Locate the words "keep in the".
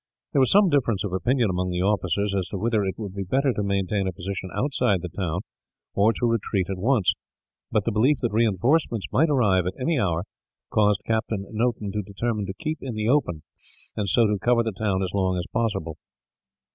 12.55-13.07